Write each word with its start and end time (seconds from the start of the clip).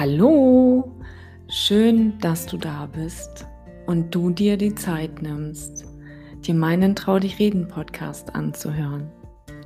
Hallo, 0.00 0.96
schön, 1.46 2.14
dass 2.20 2.46
du 2.46 2.56
da 2.56 2.86
bist 2.86 3.46
und 3.84 4.14
du 4.14 4.30
dir 4.30 4.56
die 4.56 4.74
Zeit 4.74 5.20
nimmst, 5.20 5.84
dir 6.40 6.54
meinen 6.54 6.96
Trau 6.96 7.18
dich 7.18 7.38
reden 7.38 7.68
Podcast 7.68 8.34
anzuhören. 8.34 9.10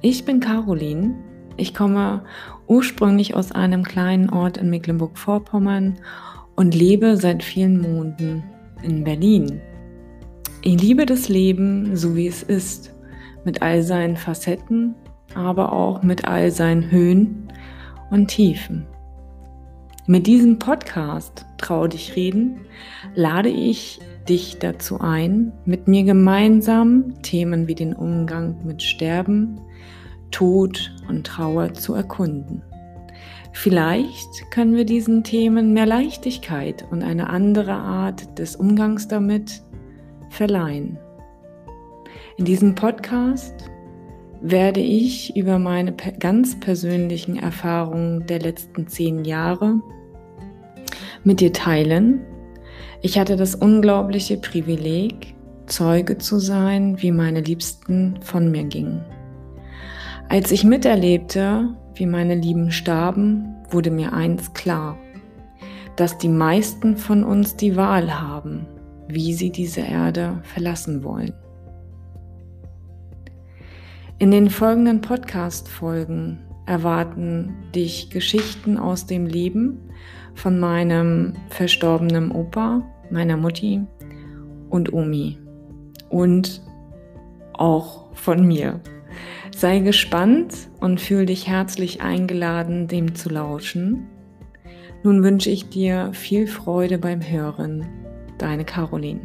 Ich 0.02 0.25
bin 0.25 0.41
Caroline, 0.41 1.14
ich 1.57 1.73
komme 1.73 2.25
ursprünglich 2.66 3.36
aus 3.36 3.52
einem 3.52 3.84
kleinen 3.84 4.29
Ort 4.29 4.57
in 4.57 4.70
Mecklenburg-Vorpommern 4.70 6.00
und 6.57 6.75
lebe 6.75 7.16
seit 7.16 7.45
vielen 7.45 7.80
Monaten 7.80 8.43
in 8.82 9.05
Berlin. 9.05 9.61
Ich 10.62 10.82
liebe 10.82 11.07
das 11.07 11.29
Leben 11.29 11.95
so 11.95 12.16
wie 12.16 12.27
es 12.27 12.43
ist, 12.43 12.93
mit 13.45 13.62
all 13.62 13.85
seinen 13.85 14.16
Facetten, 14.16 14.96
aber 15.37 15.73
auch 15.73 16.03
mit 16.03 16.25
all 16.25 16.51
seinen 16.51 16.91
Höhen 16.91 17.53
und 18.11 18.26
Tiefen. 18.26 18.85
Mit 20.07 20.26
diesem 20.26 20.58
Podcast 20.58 21.46
Trau 21.57 21.86
dich 21.86 22.14
reden 22.14 22.67
lade 23.14 23.49
ich 23.49 24.00
dich 24.29 24.58
dazu 24.58 25.00
ein, 25.00 25.50
mit 25.64 25.89
mir 25.89 26.04
gemeinsam 26.04 27.22
Themen 27.22 27.68
wie 27.68 27.75
den 27.75 27.94
Umgang 27.94 28.67
mit 28.67 28.82
Sterben, 28.82 29.58
Tod 30.30 30.94
und 31.08 31.27
Trauer 31.27 31.72
zu 31.72 31.94
erkunden. 31.94 32.62
Vielleicht 33.53 34.50
können 34.50 34.75
wir 34.75 34.84
diesen 34.84 35.25
Themen 35.25 35.72
mehr 35.72 35.86
Leichtigkeit 35.86 36.84
und 36.91 37.02
eine 37.02 37.30
andere 37.30 37.72
Art 37.72 38.39
des 38.39 38.56
Umgangs 38.56 39.08
damit 39.08 39.62
verleihen. 40.28 40.98
In 42.36 42.44
diesem 42.44 42.75
Podcast 42.75 43.70
werde 44.47 44.80
ich 44.80 45.34
über 45.36 45.58
meine 45.58 45.94
ganz 46.20 46.61
persönlichen 46.61 47.36
Erfahrungen 47.36 48.27
der 48.27 48.41
letzten 48.41 48.86
zehn 48.86 49.25
Jahre 49.25 49.80
mit 51.24 51.41
dir 51.41 51.50
teilen. 51.50 52.20
Ich 53.00 53.19
hatte 53.19 53.36
das 53.36 53.54
unglaubliche 53.54 54.36
Privileg, 54.36 55.34
Zeuge 55.64 56.19
zu 56.19 56.38
sein, 56.38 57.00
wie 57.00 57.10
meine 57.10 57.41
Liebsten 57.41 58.19
von 58.20 58.50
mir 58.50 58.64
gingen. 58.64 59.02
Als 60.28 60.52
ich 60.52 60.62
miterlebte, 60.62 61.74
wie 61.94 62.04
meine 62.04 62.34
Lieben 62.34 62.70
starben, 62.70 63.56
wurde 63.70 63.91
mir 63.91 64.12
eins 64.12 64.52
klar, 64.52 64.98
dass 65.97 66.19
die 66.19 66.28
meisten 66.28 66.98
von 66.98 67.24
uns 67.24 67.56
die 67.56 67.76
Wahl 67.76 68.20
haben, 68.20 68.66
wie 69.08 69.32
sie 69.32 69.50
diese 69.50 69.80
Erde 69.80 70.42
verlassen 70.42 71.02
wollen. 71.02 71.32
In 74.20 74.30
den 74.30 74.48
folgenden 74.48 75.00
Podcast-Folgen 75.00 76.38
erwarten 76.66 77.52
dich 77.74 78.10
Geschichten 78.10 78.78
aus 78.78 79.06
dem 79.06 79.26
Leben 79.26 79.90
von 80.34 80.60
meinem 80.60 81.34
verstorbenen 81.48 82.30
Opa, 82.30 82.82
meiner 83.10 83.36
Mutti 83.36 83.82
und 84.70 84.92
Omi 84.92 85.38
und 86.10 86.62
auch 87.54 88.14
von 88.14 88.46
mir. 88.46 88.80
Sei 89.54 89.80
gespannt 89.80 90.68
und 90.80 91.00
fühl 91.00 91.26
dich 91.26 91.48
herzlich 91.48 92.00
eingeladen, 92.00 92.86
dem 92.86 93.16
zu 93.16 93.30
lauschen. 93.30 94.06
Nun 95.02 95.24
wünsche 95.24 95.50
ich 95.50 95.68
dir 95.68 96.10
viel 96.12 96.46
Freude 96.46 96.98
beim 96.98 97.20
Hören. 97.20 97.84
Deine 98.38 98.64
Caroline. 98.64 99.22